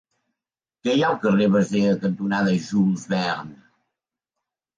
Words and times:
Què 0.87 0.95
hi 0.99 1.03
ha 1.03 1.11
al 1.15 1.19
carrer 1.25 1.47
Basea 1.55 1.91
cantonada 2.07 2.57
Jules 2.69 3.05
Verne? 3.13 3.61